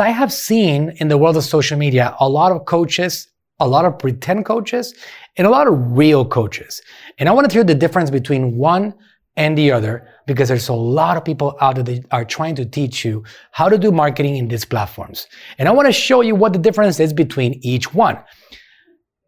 I 0.00 0.10
have 0.10 0.32
seen 0.32 0.90
in 0.98 1.08
the 1.08 1.18
world 1.18 1.36
of 1.36 1.42
social 1.42 1.76
media 1.76 2.14
a 2.20 2.28
lot 2.28 2.52
of 2.52 2.66
coaches, 2.66 3.26
a 3.58 3.66
lot 3.66 3.84
of 3.84 3.98
pretend 3.98 4.44
coaches, 4.44 4.94
and 5.36 5.44
a 5.44 5.50
lot 5.50 5.66
of 5.66 5.74
real 5.98 6.24
coaches. 6.24 6.80
And 7.18 7.28
I 7.28 7.32
want 7.32 7.50
to 7.50 7.52
hear 7.52 7.64
the 7.64 7.74
difference 7.74 8.08
between 8.08 8.56
one 8.56 8.94
and 9.34 9.58
the 9.58 9.72
other 9.72 10.06
because 10.28 10.50
there's 10.50 10.68
a 10.68 10.72
lot 10.72 11.16
of 11.16 11.24
people 11.24 11.56
out 11.60 11.74
there 11.74 11.82
that 11.82 12.06
are 12.12 12.24
trying 12.24 12.54
to 12.54 12.64
teach 12.64 13.04
you 13.04 13.24
how 13.50 13.68
to 13.68 13.76
do 13.76 13.90
marketing 13.90 14.36
in 14.36 14.46
these 14.46 14.64
platforms. 14.64 15.26
And 15.58 15.68
I 15.68 15.72
want 15.72 15.86
to 15.86 15.92
show 15.92 16.20
you 16.20 16.36
what 16.36 16.52
the 16.52 16.60
difference 16.60 17.00
is 17.00 17.12
between 17.12 17.58
each 17.64 17.92
one. 17.92 18.18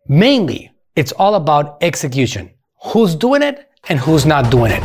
Mainly, 0.07 0.71
it's 0.95 1.11
all 1.11 1.35
about 1.35 1.79
execution. 1.83 2.49
Who's 2.85 3.17
doing 3.17 3.43
it 3.43 3.69
and 3.89 3.99
who's 3.99 4.25
not 4.25 4.53
doing 4.53 4.71
it. 4.71 4.83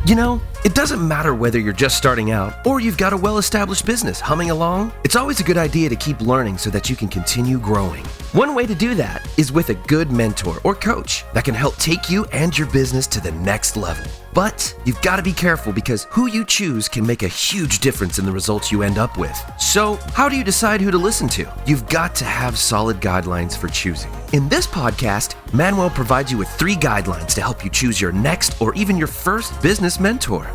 You 0.08 0.16
know, 0.16 0.42
it 0.68 0.76
doesn't 0.76 1.08
matter 1.08 1.34
whether 1.34 1.58
you're 1.58 1.72
just 1.72 1.96
starting 1.96 2.32
out 2.32 2.54
or 2.68 2.82
you've 2.82 2.98
got 2.98 3.14
a 3.14 3.18
well 3.18 3.38
established 3.38 3.86
business 3.86 4.20
humming 4.20 4.52
along, 4.52 4.92
it's 5.06 5.16
always 5.16 5.40
a 5.40 5.44
good 5.44 5.56
idea 5.56 5.88
to 5.88 5.96
keep 5.96 6.20
learning 6.20 6.58
so 6.58 6.70
that 6.70 6.90
you 6.90 6.96
can 6.98 7.08
continue 7.08 7.58
growing. 7.58 8.04
One 8.34 8.54
way 8.54 8.66
to 8.66 8.76
do 8.76 8.94
that 8.96 9.26
is 9.38 9.54
with 9.54 9.70
a 9.70 9.76
good 9.88 10.12
mentor 10.12 10.58
or 10.66 10.76
coach 10.76 11.24
that 11.34 11.46
can 11.46 11.54
help 11.54 11.78
take 11.78 12.10
you 12.10 12.26
and 12.34 12.56
your 12.58 12.70
business 12.72 13.08
to 13.08 13.22
the 13.22 13.32
next 13.32 13.78
level. 13.78 14.06
But 14.34 14.76
you've 14.86 15.02
got 15.02 15.16
to 15.16 15.24
be 15.24 15.32
careful 15.32 15.72
because 15.72 16.06
who 16.12 16.28
you 16.28 16.44
choose 16.44 16.90
can 16.90 17.08
make 17.08 17.24
a 17.24 17.28
huge 17.28 17.80
difference 17.80 18.20
in 18.20 18.26
the 18.26 18.32
results 18.32 18.72
you 18.72 18.84
end 18.84 18.98
up 18.98 19.18
with. 19.18 19.36
So, 19.58 19.96
how 20.14 20.28
do 20.30 20.36
you 20.36 20.44
decide 20.44 20.82
who 20.82 20.92
to 20.92 20.98
listen 20.98 21.28
to? 21.30 21.52
You've 21.66 21.88
got 21.88 22.14
to 22.16 22.26
have 22.26 22.58
solid 22.58 22.98
guidelines 22.98 23.58
for 23.58 23.68
choosing. 23.70 24.12
In 24.34 24.50
this 24.50 24.68
podcast, 24.68 25.36
Manuel 25.54 25.90
provides 25.90 26.32
you 26.32 26.38
with 26.38 26.50
three 26.50 26.76
guidelines 26.76 27.34
to 27.36 27.42
help 27.42 27.64
you 27.64 27.72
choose 27.72 28.00
your 28.00 28.12
next 28.12 28.62
or 28.62 28.76
even 28.76 28.98
your 28.98 29.08
first 29.08 29.60
business 29.62 30.00
mentor. 30.00 30.46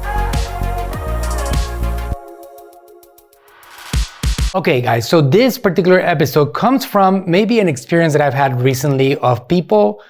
Okay, 4.55 4.83
guys, 4.83 5.09
so 5.09 5.23
this 5.23 5.57
particular 5.57 5.99
episode 5.99 6.53
comes 6.53 6.85
from 6.85 7.25
maybe 7.27 7.59
an 7.59 7.69
experience 7.69 8.13
that 8.13 8.21
I've 8.21 8.35
had 8.35 8.61
recently 8.61 9.17
of 9.17 9.49
people 9.49 10.03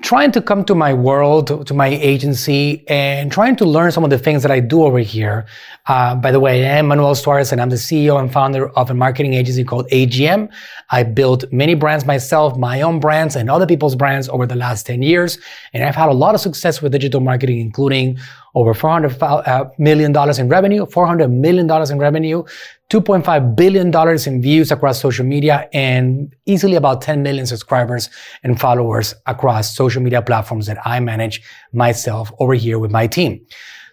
trying 0.00 0.32
to 0.32 0.40
come 0.40 0.64
to 0.64 0.74
my 0.74 0.94
world, 0.94 1.66
to 1.66 1.74
my 1.74 1.88
agency, 1.88 2.86
and 2.88 3.30
trying 3.30 3.54
to 3.56 3.66
learn 3.66 3.92
some 3.92 4.02
of 4.02 4.08
the 4.08 4.18
things 4.18 4.42
that 4.42 4.50
I 4.50 4.60
do 4.60 4.82
over 4.82 4.98
here. 4.98 5.44
Uh, 5.88 6.14
by 6.14 6.32
the 6.32 6.40
way, 6.40 6.64
I 6.66 6.78
am 6.78 6.88
Manuel 6.88 7.14
Suarez, 7.14 7.52
and 7.52 7.60
I'm 7.60 7.68
the 7.68 7.76
CEO 7.76 8.18
and 8.18 8.32
founder 8.32 8.70
of 8.70 8.90
a 8.90 8.94
marketing 8.94 9.34
agency 9.34 9.62
called 9.62 9.88
AGM. 9.90 10.48
I 10.90 11.02
built 11.02 11.44
many 11.52 11.74
brands 11.74 12.06
myself, 12.06 12.56
my 12.56 12.80
own 12.80 12.98
brands, 12.98 13.36
and 13.36 13.50
other 13.50 13.66
people's 13.66 13.94
brands 13.94 14.28
over 14.30 14.46
the 14.46 14.56
last 14.56 14.86
10 14.86 15.02
years. 15.02 15.38
And 15.74 15.84
I've 15.84 15.96
had 15.96 16.08
a 16.08 16.14
lot 16.14 16.34
of 16.34 16.40
success 16.40 16.80
with 16.80 16.92
digital 16.92 17.20
marketing, 17.20 17.60
including 17.60 18.18
over 18.54 18.72
$400 18.72 19.20
uh, 19.46 20.40
in 20.42 20.48
revenue, 20.48 20.86
$400 20.86 21.30
million 21.30 21.70
in 21.92 21.98
revenue, 21.98 22.42
$2.5 22.90 23.56
billion 23.56 23.92
in 24.26 24.42
views 24.42 24.70
across 24.70 25.00
social 25.00 25.26
media 25.26 25.68
and 25.72 26.34
easily 26.46 26.76
about 26.76 27.02
10 27.02 27.22
million 27.22 27.44
subscribers 27.44 28.08
and 28.44 28.60
followers 28.60 29.12
across 29.26 29.74
social 29.74 30.00
media 30.00 30.22
platforms 30.22 30.66
that 30.66 30.78
I 30.84 31.00
manage 31.00 31.42
myself 31.72 32.30
over 32.38 32.54
here 32.54 32.78
with 32.78 32.92
my 32.92 33.08
team. 33.08 33.44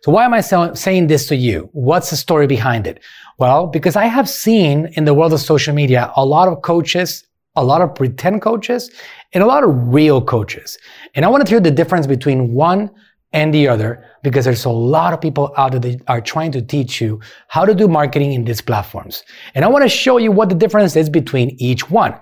So 0.04 0.12
why 0.12 0.26
am 0.26 0.34
I 0.34 0.42
saying 0.42 1.08
this 1.08 1.28
to 1.28 1.36
you? 1.36 1.70
What's 1.72 2.10
the 2.12 2.18
story 2.18 2.46
behind 2.46 2.86
it? 2.86 3.00
Well, 3.40 3.68
because 3.68 3.96
I 3.96 4.06
have 4.06 4.30
seen 4.30 4.88
in 4.94 5.06
the 5.06 5.14
world 5.14 5.34
of 5.34 5.40
social 5.40 5.74
media 5.74 6.12
a 6.16 6.26
lot 6.26 6.48
of 6.48 6.62
coaches, 6.62 7.26
a 7.56 7.64
lot 7.64 7.82
of 7.82 7.96
pretend 7.96 8.42
coaches, 8.42 8.92
and 9.32 9.44
a 9.44 9.48
lot 9.48 9.64
of 9.64 9.70
real 9.94 10.22
coaches. 10.22 10.78
And 11.16 11.26
I 11.26 11.30
want 11.30 11.44
to 11.46 11.50
hear 11.50 11.60
the 11.60 11.72
difference 11.72 12.06
between 12.06 12.54
one 12.54 12.92
and 13.34 13.54
the 13.54 13.68
other 13.68 14.06
because 14.22 14.46
there's 14.46 14.66
a 14.66 14.70
lot 14.70 15.14
of 15.14 15.20
people 15.20 15.54
out 15.58 15.72
there 15.72 15.80
that 15.82 16.02
are 16.08 16.22
trying 16.22 16.52
to 16.52 16.62
teach 16.62 17.02
you 17.02 17.20
how 17.48 17.66
to 17.66 17.76
do 17.76 17.88
marketing 17.88 18.34
in 18.34 18.46
these 18.46 18.62
platforms. 18.62 19.24
And 19.56 19.66
I 19.66 19.68
want 19.68 19.84
to 19.84 19.90
show 19.90 20.18
you 20.18 20.32
what 20.32 20.50
the 20.50 20.56
difference 20.56 20.96
is 20.96 21.10
between 21.10 21.56
each 21.60 21.90
one. 21.90 22.16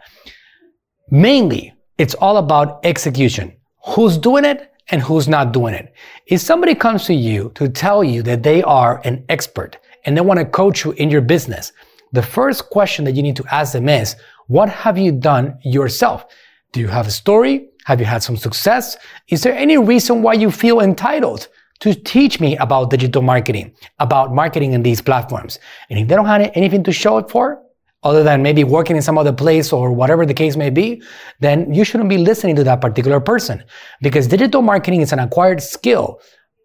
Mainly, 1.10 1.74
it's 1.98 2.16
all 2.16 2.38
about 2.38 2.80
execution. 2.84 3.54
Who's 3.86 4.18
doing 4.18 4.46
it 4.46 4.72
and 4.90 5.02
who's 5.02 5.28
not 5.28 5.52
doing 5.54 5.74
it. 5.74 5.94
If 6.28 6.42
somebody 6.42 6.76
comes 6.76 7.06
to 7.06 7.14
you 7.14 7.52
to 7.56 7.70
tell 7.70 8.04
you 8.04 8.24
that 8.24 8.44
they 8.44 8.64
are 8.64 9.02
an 9.04 9.24
expert 9.30 9.78
and 10.06 10.16
they 10.16 10.22
want 10.22 10.40
to 10.40 10.46
coach 10.46 10.86
you 10.86 10.92
in 10.94 11.10
your 11.10 11.22
business, 11.22 11.72
the 12.14 12.22
first 12.22 12.70
question 12.70 13.06
that 13.06 13.16
you 13.16 13.24
need 13.24 13.36
to 13.38 13.46
ask 13.52 13.74
them 13.74 13.88
is, 13.88 14.16
what 14.48 14.70
have 14.70 14.98
you 14.98 15.12
done 15.12 15.58
yourself? 15.64 16.26
Do 16.74 16.80
you 16.80 16.88
have 16.88 17.08
a 17.08 17.12
story? 17.12 17.70
Have 17.86 18.00
you 18.00 18.06
had 18.06 18.24
some 18.24 18.38
success? 18.38 18.98
Is 19.30 19.44
there 19.44 19.56
any 19.56 19.78
reason 19.78 20.22
why 20.22 20.34
you 20.34 20.52
feel 20.52 20.80
entitled 20.82 21.48
to 21.80 21.96
teach 21.96 22.40
me 22.40 22.58
about 22.58 22.90
digital 22.90 23.22
marketing, 23.22 23.74
about 24.00 24.34
marketing 24.34 24.74
in 24.74 24.84
these 24.84 25.02
platforms? 25.02 25.60
And 25.90 26.00
if 26.00 26.08
they 26.08 26.16
don't 26.16 26.26
have 26.26 26.52
anything 26.54 26.84
to 26.84 26.92
show 26.92 27.18
it 27.18 27.30
for, 27.30 27.62
other 28.04 28.24
than 28.24 28.42
maybe 28.42 28.64
working 28.64 28.96
in 28.96 29.02
some 29.02 29.18
other 29.18 29.34
place 29.34 29.72
or 29.72 29.92
whatever 29.92 30.26
the 30.26 30.34
case 30.34 30.56
may 30.56 30.70
be, 30.70 31.02
then 31.40 31.72
you 31.74 31.84
shouldn't 31.84 32.10
be 32.10 32.18
listening 32.18 32.56
to 32.56 32.64
that 32.64 32.82
particular 32.82 33.20
person. 33.20 33.64
Because 34.02 34.28
digital 34.28 34.62
marketing 34.62 35.02
is 35.02 35.14
an 35.14 35.20
acquired 35.20 35.62
skill 35.62 36.20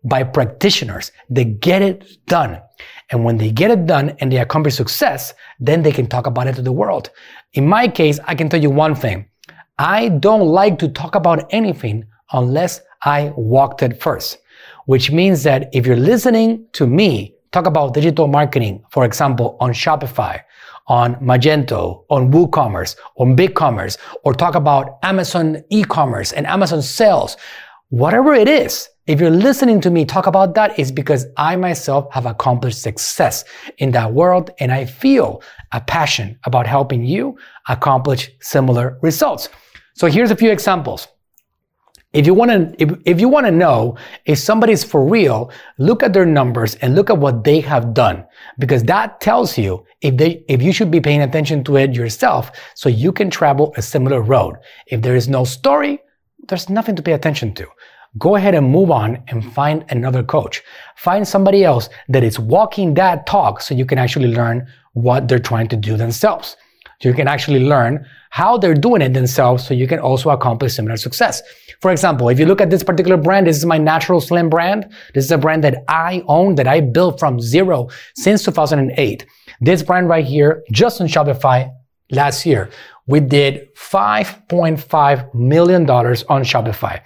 by 0.04 0.22
practitioners. 0.22 1.12
They 1.28 1.44
get 1.44 1.82
it 1.82 2.26
done. 2.26 2.60
And 3.10 3.24
when 3.24 3.36
they 3.36 3.50
get 3.50 3.70
it 3.70 3.86
done 3.86 4.16
and 4.20 4.32
they 4.32 4.38
accomplish 4.38 4.74
success, 4.74 5.34
then 5.60 5.82
they 5.82 5.92
can 5.92 6.06
talk 6.06 6.26
about 6.26 6.46
it 6.46 6.54
to 6.56 6.62
the 6.62 6.72
world. 6.72 7.10
In 7.52 7.66
my 7.66 7.86
case, 7.86 8.18
I 8.24 8.34
can 8.34 8.48
tell 8.48 8.60
you 8.60 8.70
one 8.70 8.94
thing. 8.94 9.28
I 9.78 10.08
don't 10.08 10.48
like 10.48 10.78
to 10.78 10.88
talk 10.88 11.14
about 11.14 11.46
anything 11.50 12.06
unless 12.32 12.80
I 13.02 13.34
walked 13.36 13.82
it 13.82 14.00
first, 14.00 14.38
which 14.86 15.10
means 15.10 15.42
that 15.42 15.68
if 15.74 15.86
you're 15.86 15.96
listening 15.96 16.66
to 16.72 16.86
me 16.86 17.34
talk 17.52 17.66
about 17.66 17.92
digital 17.92 18.26
marketing, 18.26 18.82
for 18.90 19.04
example, 19.04 19.58
on 19.60 19.72
Shopify, 19.72 20.40
on 20.86 21.16
Magento, 21.16 22.04
on 22.08 22.32
WooCommerce, 22.32 22.96
on 23.18 23.36
BigCommerce, 23.36 23.98
or 24.24 24.32
talk 24.32 24.54
about 24.54 24.98
Amazon 25.02 25.62
e-commerce 25.68 26.32
and 26.32 26.46
Amazon 26.46 26.80
sales, 26.80 27.36
whatever 27.90 28.32
it 28.32 28.48
is, 28.48 28.88
if 29.06 29.20
you're 29.20 29.30
listening 29.30 29.80
to 29.82 29.90
me 29.90 30.04
talk 30.04 30.26
about 30.26 30.54
that, 30.54 30.76
it's 30.78 30.90
because 30.90 31.26
I 31.36 31.54
myself 31.54 32.12
have 32.12 32.26
accomplished 32.26 32.80
success 32.80 33.44
in 33.78 33.92
that 33.92 34.12
world 34.12 34.50
and 34.58 34.72
I 34.72 34.86
feel 34.86 35.42
a 35.72 35.80
passion 35.80 36.38
about 36.44 36.66
helping 36.66 37.04
you 37.04 37.38
accomplish 37.68 38.30
similar 38.40 38.98
results. 39.02 39.48
So 39.96 40.08
here's 40.08 40.30
a 40.30 40.36
few 40.36 40.50
examples. 40.50 41.08
If 42.12 42.26
you 42.26 42.34
want 42.34 42.50
to, 42.50 42.82
if, 42.82 42.98
if 43.06 43.20
you 43.20 43.30
want 43.30 43.46
to 43.46 43.50
know 43.50 43.96
if 44.26 44.38
somebody's 44.38 44.84
for 44.84 45.06
real, 45.06 45.50
look 45.78 46.02
at 46.02 46.12
their 46.12 46.26
numbers 46.26 46.74
and 46.76 46.94
look 46.94 47.08
at 47.08 47.16
what 47.16 47.44
they 47.44 47.60
have 47.60 47.94
done, 47.94 48.26
because 48.58 48.82
that 48.84 49.20
tells 49.22 49.56
you 49.56 49.86
if 50.02 50.18
they, 50.18 50.44
if 50.48 50.62
you 50.62 50.72
should 50.72 50.90
be 50.90 51.00
paying 51.00 51.22
attention 51.22 51.64
to 51.64 51.76
it 51.76 51.94
yourself, 51.94 52.52
so 52.74 52.90
you 52.90 53.10
can 53.10 53.30
travel 53.30 53.72
a 53.78 53.82
similar 53.82 54.20
road. 54.20 54.56
If 54.86 55.00
there 55.00 55.16
is 55.16 55.28
no 55.28 55.44
story, 55.44 55.98
there's 56.46 56.68
nothing 56.68 56.96
to 56.96 57.02
pay 57.02 57.12
attention 57.12 57.54
to. 57.54 57.66
Go 58.18 58.36
ahead 58.36 58.54
and 58.54 58.70
move 58.70 58.90
on 58.90 59.22
and 59.28 59.50
find 59.54 59.84
another 59.88 60.22
coach. 60.22 60.62
Find 60.96 61.26
somebody 61.26 61.64
else 61.64 61.88
that 62.08 62.22
is 62.22 62.38
walking 62.38 62.92
that 62.94 63.26
talk, 63.26 63.62
so 63.62 63.74
you 63.74 63.86
can 63.86 63.98
actually 63.98 64.28
learn 64.28 64.66
what 64.92 65.26
they're 65.26 65.38
trying 65.38 65.68
to 65.68 65.76
do 65.76 65.96
themselves. 65.96 66.56
So 67.00 67.08
you 67.08 67.14
can 67.14 67.28
actually 67.28 67.60
learn 67.60 68.06
how 68.30 68.58
they're 68.58 68.74
doing 68.74 69.02
it 69.02 69.12
themselves 69.12 69.66
so 69.66 69.74
you 69.74 69.86
can 69.86 69.98
also 69.98 70.30
accomplish 70.30 70.74
similar 70.74 70.96
success. 70.96 71.42
For 71.80 71.90
example, 71.90 72.28
if 72.28 72.38
you 72.38 72.46
look 72.46 72.60
at 72.60 72.70
this 72.70 72.82
particular 72.82 73.16
brand, 73.16 73.46
this 73.46 73.56
is 73.56 73.66
my 73.66 73.78
Natural 73.78 74.20
Slim 74.20 74.48
brand. 74.48 74.90
This 75.14 75.24
is 75.24 75.30
a 75.30 75.38
brand 75.38 75.62
that 75.64 75.84
I 75.88 76.22
own, 76.26 76.54
that 76.56 76.66
I 76.66 76.80
built 76.80 77.18
from 77.18 77.40
zero 77.40 77.88
since 78.14 78.42
2008. 78.44 79.26
This 79.60 79.82
brand 79.82 80.08
right 80.08 80.24
here, 80.24 80.62
just 80.72 81.00
on 81.00 81.06
Shopify 81.06 81.70
last 82.10 82.46
year, 82.46 82.70
we 83.06 83.20
did 83.20 83.74
$5.5 83.74 85.34
million 85.34 85.88
on 85.88 86.42
Shopify. 86.42 87.00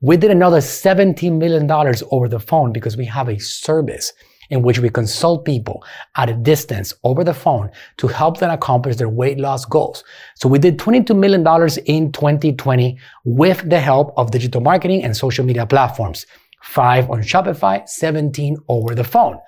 We 0.00 0.16
did 0.16 0.30
another 0.30 0.58
$17 0.58 1.38
million 1.38 1.70
over 2.10 2.28
the 2.28 2.40
phone 2.40 2.72
because 2.72 2.96
we 2.96 3.06
have 3.06 3.28
a 3.28 3.38
service 3.38 4.12
in 4.50 4.62
which 4.62 4.78
we 4.78 4.88
consult 4.88 5.44
people 5.44 5.84
at 6.16 6.28
a 6.28 6.34
distance 6.34 6.94
over 7.04 7.24
the 7.24 7.34
phone 7.34 7.70
to 7.98 8.06
help 8.06 8.38
them 8.38 8.50
accomplish 8.50 8.96
their 8.96 9.08
weight 9.08 9.38
loss 9.38 9.64
goals. 9.64 10.04
So 10.34 10.48
we 10.48 10.58
did 10.58 10.78
$22 10.78 11.16
million 11.16 11.42
in 11.86 12.12
2020 12.12 12.98
with 13.24 13.68
the 13.68 13.80
help 13.80 14.12
of 14.16 14.30
digital 14.30 14.60
marketing 14.60 15.04
and 15.04 15.16
social 15.16 15.44
media 15.44 15.66
platforms. 15.66 16.26
Five 16.62 17.10
on 17.10 17.20
Shopify, 17.22 17.88
17 17.88 18.56
over 18.68 18.94
the 18.94 19.04
phone. 19.04 19.38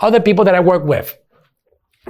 Other 0.00 0.20
people 0.20 0.44
that 0.44 0.54
I 0.54 0.60
work 0.60 0.84
with. 0.84 1.16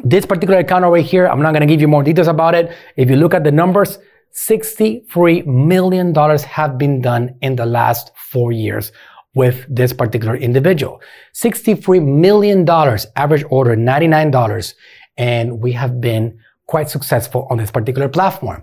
This 0.03 0.25
particular 0.25 0.61
account 0.61 0.85
over 0.85 0.97
here, 0.97 1.26
I'm 1.26 1.43
not 1.43 1.53
going 1.53 1.61
to 1.61 1.67
give 1.67 1.82
you 1.82 1.88
more 1.88 2.03
details 2.03 2.29
about 2.29 2.55
it. 2.55 2.73
If 2.97 3.11
you 3.11 3.17
look 3.17 3.35
at 3.35 3.44
the 3.44 3.53
numbers, 3.53 3.99
$63 4.35 5.44
million 5.47 6.14
have 6.14 6.79
been 6.79 7.03
done 7.03 7.37
in 7.43 7.56
the 7.56 7.67
last 7.67 8.12
four 8.17 8.53
years 8.53 8.93
with 9.34 9.64
this 9.69 9.93
particular 9.93 10.37
individual. 10.37 11.00
$63 11.34 12.05
million, 12.05 12.69
average 13.17 13.44
order 13.50 13.76
$99, 13.76 14.75
and 15.17 15.61
we 15.61 15.73
have 15.73 16.00
been 16.00 16.38
quite 16.67 16.90
successful 16.90 17.46
on 17.50 17.58
this 17.58 17.70
particular 17.70 18.08
platform. 18.08 18.62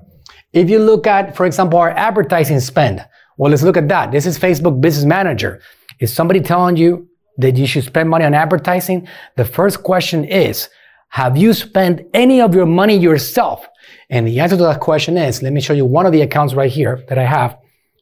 If 0.53 0.69
you 0.69 0.79
look 0.79 1.07
at, 1.07 1.35
for 1.35 1.45
example, 1.45 1.79
our 1.79 1.91
advertising 1.91 2.59
spend, 2.59 3.05
well, 3.37 3.51
let's 3.51 3.63
look 3.63 3.77
at 3.77 3.87
that. 3.87 4.11
This 4.11 4.25
is 4.25 4.37
Facebook 4.37 4.81
Business 4.81 5.05
Manager. 5.05 5.61
Is 5.99 6.13
somebody 6.13 6.41
telling 6.41 6.75
you 6.75 7.07
that 7.37 7.55
you 7.55 7.65
should 7.65 7.83
spend 7.83 8.09
money 8.09 8.25
on 8.25 8.33
advertising? 8.33 9.07
The 9.37 9.45
first 9.45 9.83
question 9.83 10.25
is, 10.25 10.69
have 11.09 11.37
you 11.37 11.53
spent 11.53 12.01
any 12.13 12.41
of 12.41 12.53
your 12.53 12.65
money 12.65 12.95
yourself? 12.97 13.65
And 14.09 14.27
the 14.27 14.39
answer 14.39 14.57
to 14.57 14.63
that 14.63 14.79
question 14.79 15.17
is, 15.17 15.41
let 15.41 15.53
me 15.53 15.61
show 15.61 15.73
you 15.73 15.85
one 15.85 16.05
of 16.05 16.11
the 16.11 16.21
accounts 16.21 16.53
right 16.53 16.71
here 16.71 17.03
that 17.09 17.17
I 17.17 17.25
have. 17.25 17.57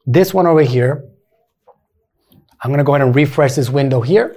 This 0.05 0.33
one 0.33 0.47
over 0.47 0.61
here, 0.61 1.03
I'm 2.61 2.71
going 2.71 2.79
to 2.79 2.83
go 2.83 2.95
ahead 2.95 3.05
and 3.05 3.15
refresh 3.15 3.55
this 3.55 3.69
window 3.69 4.01
here. 4.01 4.35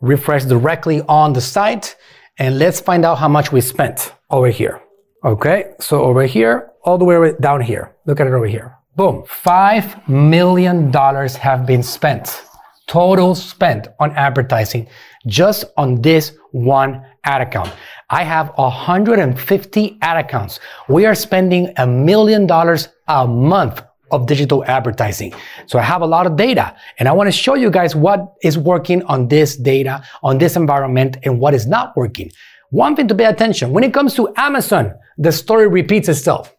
Refresh 0.00 0.44
directly 0.44 1.02
on 1.02 1.32
the 1.32 1.40
site. 1.40 1.96
And 2.38 2.58
let's 2.58 2.80
find 2.80 3.04
out 3.04 3.18
how 3.18 3.28
much 3.28 3.52
we 3.52 3.60
spent 3.60 4.12
over 4.30 4.48
here. 4.48 4.80
Okay, 5.24 5.72
so 5.80 6.02
over 6.02 6.24
here, 6.24 6.70
all 6.84 6.98
the 6.98 7.04
way 7.04 7.34
down 7.40 7.60
here. 7.60 7.94
Look 8.06 8.20
at 8.20 8.26
it 8.26 8.32
over 8.32 8.46
here. 8.46 8.76
Boom. 8.96 9.22
$5 9.22 10.08
million 10.08 10.92
have 10.92 11.66
been 11.66 11.82
spent. 11.82 12.42
Total 12.86 13.34
spent 13.34 13.88
on 13.98 14.12
advertising 14.12 14.86
just 15.26 15.64
on 15.76 16.02
this 16.02 16.36
one 16.52 17.04
ad 17.24 17.40
account. 17.40 17.72
I 18.10 18.22
have 18.24 18.52
150 18.56 19.98
ad 20.02 20.24
accounts. 20.24 20.60
We 20.88 21.06
are 21.06 21.14
spending 21.14 21.72
a 21.78 21.86
million 21.86 22.46
dollars 22.46 22.88
a 23.08 23.26
month 23.26 23.82
of 24.10 24.26
digital 24.26 24.64
advertising. 24.64 25.32
So 25.66 25.78
I 25.78 25.82
have 25.82 26.02
a 26.02 26.06
lot 26.06 26.26
of 26.26 26.36
data 26.36 26.76
and 26.98 27.08
I 27.08 27.12
want 27.12 27.28
to 27.28 27.32
show 27.32 27.54
you 27.54 27.70
guys 27.70 27.96
what 27.96 28.34
is 28.42 28.58
working 28.58 29.02
on 29.04 29.28
this 29.28 29.56
data, 29.56 30.02
on 30.22 30.38
this 30.38 30.56
environment 30.56 31.16
and 31.24 31.40
what 31.40 31.54
is 31.54 31.66
not 31.66 31.96
working. 31.96 32.30
One 32.70 32.96
thing 32.96 33.08
to 33.08 33.14
pay 33.14 33.26
attention, 33.26 33.70
when 33.72 33.84
it 33.84 33.94
comes 33.94 34.14
to 34.14 34.32
Amazon, 34.36 34.94
the 35.16 35.32
story 35.32 35.68
repeats 35.68 36.08
itself. 36.08 36.54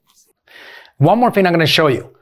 One 0.98 1.20
more 1.20 1.30
thing 1.30 1.46
I'm 1.46 1.52
going 1.52 1.60
to 1.60 1.66
show 1.66 1.88
you. 1.88 2.15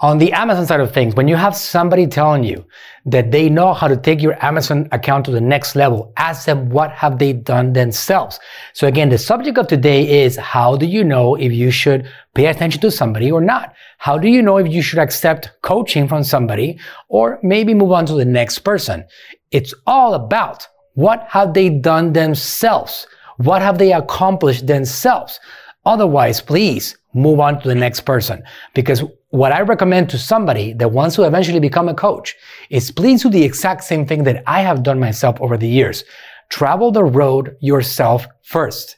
On 0.00 0.18
the 0.18 0.32
Amazon 0.32 0.66
side 0.66 0.80
of 0.80 0.92
things, 0.92 1.14
when 1.14 1.28
you 1.28 1.36
have 1.36 1.54
somebody 1.54 2.08
telling 2.08 2.42
you 2.42 2.66
that 3.06 3.30
they 3.30 3.48
know 3.48 3.72
how 3.72 3.86
to 3.86 3.96
take 3.96 4.20
your 4.20 4.36
Amazon 4.44 4.88
account 4.90 5.24
to 5.26 5.30
the 5.30 5.40
next 5.40 5.76
level, 5.76 6.12
ask 6.16 6.46
them 6.46 6.68
what 6.68 6.90
have 6.90 7.20
they 7.20 7.32
done 7.32 7.72
themselves. 7.72 8.40
So 8.72 8.88
again, 8.88 9.08
the 9.08 9.18
subject 9.18 9.56
of 9.56 9.68
today 9.68 10.24
is 10.24 10.36
how 10.36 10.76
do 10.76 10.84
you 10.84 11.04
know 11.04 11.36
if 11.36 11.52
you 11.52 11.70
should 11.70 12.08
pay 12.34 12.46
attention 12.46 12.80
to 12.80 12.90
somebody 12.90 13.30
or 13.30 13.40
not? 13.40 13.72
How 13.98 14.18
do 14.18 14.28
you 14.28 14.42
know 14.42 14.56
if 14.56 14.70
you 14.70 14.82
should 14.82 14.98
accept 14.98 15.52
coaching 15.62 16.08
from 16.08 16.24
somebody 16.24 16.80
or 17.08 17.38
maybe 17.44 17.72
move 17.72 17.92
on 17.92 18.04
to 18.06 18.14
the 18.14 18.24
next 18.24 18.58
person? 18.58 19.04
It's 19.52 19.72
all 19.86 20.14
about 20.14 20.66
what 20.94 21.24
have 21.28 21.54
they 21.54 21.70
done 21.70 22.12
themselves? 22.12 23.06
What 23.36 23.62
have 23.62 23.78
they 23.78 23.92
accomplished 23.92 24.66
themselves? 24.66 25.38
Otherwise, 25.86 26.40
please 26.40 26.96
move 27.12 27.40
on 27.40 27.60
to 27.60 27.68
the 27.68 27.74
next 27.74 28.00
person 28.00 28.42
because 28.74 29.02
what 29.30 29.52
I 29.52 29.60
recommend 29.60 30.08
to 30.10 30.18
somebody 30.18 30.72
that 30.74 30.92
wants 30.92 31.16
to 31.16 31.24
eventually 31.24 31.60
become 31.60 31.88
a 31.88 31.94
coach 31.94 32.36
is 32.70 32.90
please 32.90 33.22
do 33.22 33.28
the 33.28 33.42
exact 33.42 33.84
same 33.84 34.06
thing 34.06 34.24
that 34.24 34.42
I 34.46 34.60
have 34.62 34.82
done 34.82 34.98
myself 34.98 35.40
over 35.40 35.56
the 35.56 35.68
years. 35.68 36.04
Travel 36.48 36.90
the 36.90 37.04
road 37.04 37.56
yourself 37.60 38.26
first. 38.42 38.96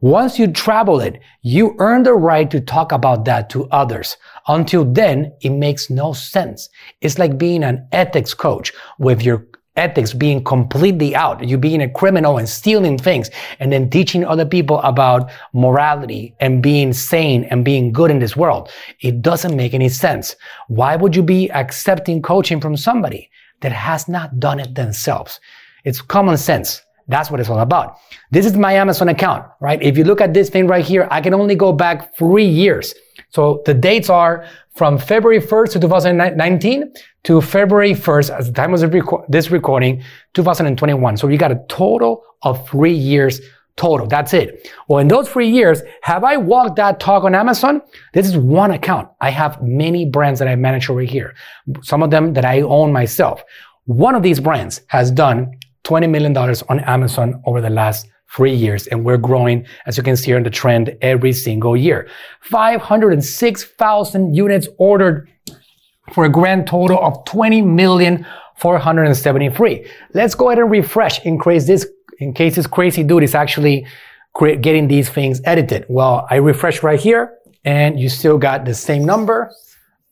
Once 0.00 0.38
you 0.38 0.46
travel 0.46 1.00
it, 1.00 1.20
you 1.42 1.74
earn 1.78 2.02
the 2.02 2.12
right 2.12 2.50
to 2.50 2.60
talk 2.60 2.92
about 2.92 3.24
that 3.24 3.48
to 3.50 3.66
others. 3.70 4.16
Until 4.48 4.84
then, 4.84 5.32
it 5.40 5.50
makes 5.50 5.88
no 5.88 6.12
sense. 6.12 6.68
It's 7.00 7.18
like 7.18 7.38
being 7.38 7.64
an 7.64 7.88
ethics 7.92 8.34
coach 8.34 8.72
with 8.98 9.22
your 9.22 9.46
ethics 9.76 10.12
being 10.12 10.42
completely 10.44 11.14
out, 11.16 11.46
you 11.46 11.58
being 11.58 11.82
a 11.82 11.88
criminal 11.88 12.38
and 12.38 12.48
stealing 12.48 12.96
things, 12.96 13.30
and 13.58 13.72
then 13.72 13.90
teaching 13.90 14.24
other 14.24 14.46
people 14.46 14.80
about 14.82 15.30
morality 15.52 16.34
and 16.40 16.62
being 16.62 16.92
sane 16.92 17.44
and 17.44 17.64
being 17.64 17.92
good 17.92 18.10
in 18.10 18.20
this 18.20 18.36
world. 18.36 18.70
It 19.00 19.20
doesn't 19.20 19.56
make 19.56 19.74
any 19.74 19.88
sense. 19.88 20.36
Why 20.68 20.96
would 20.96 21.16
you 21.16 21.22
be 21.22 21.50
accepting 21.50 22.22
coaching 22.22 22.60
from 22.60 22.76
somebody 22.76 23.30
that 23.60 23.72
has 23.72 24.08
not 24.08 24.38
done 24.38 24.60
it 24.60 24.74
themselves? 24.74 25.40
It's 25.84 26.00
common 26.00 26.36
sense. 26.36 26.82
That's 27.08 27.30
what 27.30 27.40
it's 27.40 27.50
all 27.50 27.60
about. 27.60 27.96
This 28.30 28.46
is 28.46 28.54
my 28.56 28.72
Amazon 28.72 29.08
account, 29.08 29.46
right? 29.60 29.82
If 29.82 29.98
you 29.98 30.04
look 30.04 30.20
at 30.20 30.32
this 30.32 30.48
thing 30.48 30.66
right 30.66 30.84
here, 30.84 31.06
I 31.10 31.20
can 31.20 31.34
only 31.34 31.54
go 31.54 31.72
back 31.72 32.16
three 32.16 32.46
years. 32.46 32.94
So 33.30 33.62
the 33.66 33.74
dates 33.74 34.08
are 34.08 34.46
from 34.74 34.98
February 34.98 35.40
1st 35.40 35.72
to 35.72 35.80
2019 35.80 36.92
to 37.24 37.40
February 37.40 37.92
1st, 37.92 38.38
as 38.38 38.46
the 38.46 38.52
time 38.52 38.74
of 38.74 38.80
this 39.28 39.50
recording, 39.50 40.02
2021. 40.34 41.16
So 41.16 41.28
you 41.28 41.38
got 41.38 41.52
a 41.52 41.64
total 41.68 42.24
of 42.42 42.66
three 42.68 42.94
years 42.94 43.40
total. 43.76 44.06
That's 44.06 44.32
it. 44.32 44.70
Well, 44.88 45.00
in 45.00 45.08
those 45.08 45.28
three 45.28 45.48
years, 45.48 45.82
have 46.02 46.24
I 46.24 46.36
walked 46.36 46.76
that 46.76 47.00
talk 47.00 47.24
on 47.24 47.34
Amazon? 47.34 47.82
This 48.12 48.26
is 48.26 48.36
one 48.36 48.70
account. 48.70 49.08
I 49.20 49.30
have 49.30 49.62
many 49.62 50.06
brands 50.06 50.38
that 50.38 50.48
I 50.48 50.56
manage 50.56 50.88
over 50.88 51.00
here. 51.00 51.34
Some 51.82 52.02
of 52.02 52.10
them 52.10 52.34
that 52.34 52.44
I 52.44 52.60
own 52.60 52.92
myself. 52.92 53.42
One 53.86 54.14
of 54.14 54.22
these 54.22 54.40
brands 54.40 54.80
has 54.88 55.10
done 55.10 55.58
$20 55.84 56.10
million 56.10 56.36
on 56.36 56.80
Amazon 56.80 57.42
over 57.46 57.60
the 57.60 57.70
last 57.70 58.06
three 58.34 58.54
years. 58.54 58.86
And 58.88 59.04
we're 59.04 59.18
growing, 59.18 59.66
as 59.86 59.96
you 59.96 60.02
can 60.02 60.16
see 60.16 60.34
on 60.34 60.42
the 60.42 60.50
trend, 60.50 60.96
every 61.02 61.32
single 61.32 61.76
year. 61.76 62.08
506,000 62.40 64.34
units 64.34 64.68
ordered 64.78 65.28
for 66.12 66.24
a 66.24 66.28
grand 66.28 66.66
total 66.66 66.98
of 66.98 67.24
20 67.24 67.62
million 67.62 68.26
473. 68.56 69.86
Let's 70.14 70.34
go 70.34 70.48
ahead 70.48 70.58
and 70.58 70.70
refresh 70.70 71.24
in 71.24 71.40
case 71.40 71.66
this, 71.66 71.86
in 72.18 72.32
case 72.32 72.56
this 72.56 72.66
crazy 72.66 73.02
dude 73.02 73.22
is 73.22 73.34
actually 73.34 73.86
getting 74.38 74.88
these 74.88 75.08
things 75.08 75.40
edited. 75.44 75.86
Well, 75.88 76.26
I 76.30 76.36
refresh 76.36 76.82
right 76.82 76.98
here 76.98 77.38
and 77.64 77.98
you 77.98 78.08
still 78.08 78.38
got 78.38 78.64
the 78.64 78.74
same 78.74 79.04
number. 79.04 79.52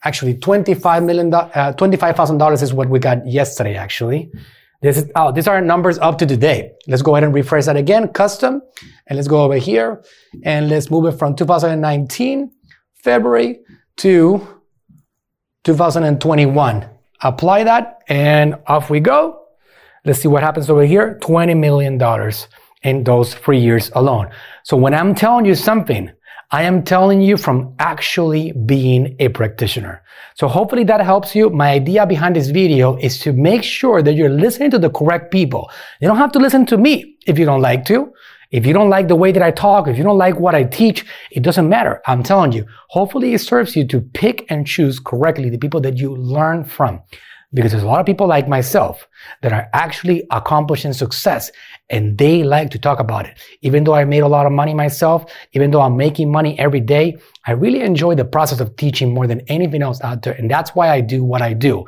Actually, 0.04 0.34
$25 0.34 1.04
million, 1.04 1.32
uh, 1.32 1.72
$25,000 1.76 2.62
is 2.62 2.72
what 2.72 2.88
we 2.88 2.98
got 2.98 3.26
yesterday, 3.26 3.76
actually. 3.76 4.30
This 4.82 4.98
is, 4.98 5.10
oh, 5.14 5.30
these 5.30 5.46
are 5.46 5.60
numbers 5.60 5.98
up 6.00 6.18
to 6.18 6.26
today. 6.26 6.72
Let's 6.88 7.02
go 7.02 7.14
ahead 7.14 7.22
and 7.22 7.32
refresh 7.32 7.66
that 7.66 7.76
again, 7.76 8.08
custom. 8.08 8.60
And 9.06 9.16
let's 9.16 9.28
go 9.28 9.44
over 9.44 9.54
here 9.54 10.02
and 10.44 10.68
let's 10.68 10.90
move 10.90 11.06
it 11.06 11.18
from 11.18 11.36
2019, 11.36 12.50
February 12.96 13.60
to 13.98 14.46
2021. 15.62 16.88
Apply 17.22 17.62
that 17.62 18.02
and 18.08 18.56
off 18.66 18.90
we 18.90 18.98
go. 18.98 19.46
Let's 20.04 20.20
see 20.20 20.26
what 20.28 20.42
happens 20.42 20.68
over 20.68 20.84
here. 20.84 21.16
$20 21.22 21.56
million 21.56 22.00
in 22.82 23.04
those 23.04 23.34
three 23.34 23.60
years 23.60 23.92
alone. 23.94 24.30
So 24.64 24.76
when 24.76 24.94
I'm 24.94 25.14
telling 25.14 25.44
you 25.44 25.54
something, 25.54 26.10
I 26.54 26.64
am 26.64 26.82
telling 26.82 27.22
you 27.22 27.38
from 27.38 27.74
actually 27.78 28.52
being 28.52 29.16
a 29.20 29.28
practitioner. 29.30 30.02
So 30.34 30.48
hopefully 30.48 30.84
that 30.84 31.00
helps 31.00 31.34
you. 31.34 31.48
My 31.48 31.70
idea 31.70 32.06
behind 32.06 32.36
this 32.36 32.50
video 32.50 32.98
is 32.98 33.18
to 33.20 33.32
make 33.32 33.62
sure 33.62 34.02
that 34.02 34.12
you're 34.12 34.28
listening 34.28 34.70
to 34.72 34.78
the 34.78 34.90
correct 34.90 35.32
people. 35.32 35.70
You 36.02 36.08
don't 36.08 36.18
have 36.18 36.32
to 36.32 36.38
listen 36.38 36.66
to 36.66 36.76
me 36.76 37.16
if 37.26 37.38
you 37.38 37.46
don't 37.46 37.62
like 37.62 37.86
to. 37.86 38.12
If 38.50 38.66
you 38.66 38.74
don't 38.74 38.90
like 38.90 39.08
the 39.08 39.16
way 39.16 39.32
that 39.32 39.42
I 39.42 39.50
talk, 39.50 39.88
if 39.88 39.96
you 39.96 40.04
don't 40.04 40.18
like 40.18 40.38
what 40.38 40.54
I 40.54 40.64
teach, 40.64 41.06
it 41.30 41.42
doesn't 41.42 41.70
matter. 41.70 42.02
I'm 42.06 42.22
telling 42.22 42.52
you, 42.52 42.66
hopefully 42.88 43.32
it 43.32 43.40
serves 43.40 43.74
you 43.74 43.86
to 43.86 44.02
pick 44.02 44.44
and 44.50 44.66
choose 44.66 45.00
correctly 45.00 45.48
the 45.48 45.56
people 45.56 45.80
that 45.80 45.96
you 45.96 46.14
learn 46.14 46.64
from 46.64 47.00
because 47.54 47.72
there's 47.72 47.82
a 47.82 47.86
lot 47.86 48.00
of 48.00 48.06
people 48.06 48.26
like 48.26 48.48
myself 48.48 49.06
that 49.42 49.52
are 49.52 49.68
actually 49.72 50.26
accomplishing 50.30 50.92
success 50.92 51.50
and 51.90 52.16
they 52.16 52.42
like 52.42 52.70
to 52.70 52.78
talk 52.78 52.98
about 52.98 53.26
it. 53.26 53.38
Even 53.60 53.84
though 53.84 53.94
I 53.94 54.04
made 54.04 54.22
a 54.22 54.28
lot 54.28 54.46
of 54.46 54.52
money 54.52 54.72
myself, 54.74 55.30
even 55.52 55.70
though 55.70 55.82
I'm 55.82 55.96
making 55.96 56.32
money 56.32 56.58
every 56.58 56.80
day, 56.80 57.16
I 57.46 57.52
really 57.52 57.80
enjoy 57.80 58.14
the 58.14 58.24
process 58.24 58.60
of 58.60 58.76
teaching 58.76 59.12
more 59.12 59.26
than 59.26 59.40
anything 59.48 59.82
else 59.82 60.00
out 60.02 60.22
there. 60.22 60.34
And 60.34 60.50
that's 60.50 60.74
why 60.74 60.88
I 60.90 61.00
do 61.00 61.22
what 61.22 61.42
I 61.42 61.52
do. 61.52 61.86